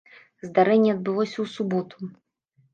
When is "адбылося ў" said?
0.95-1.47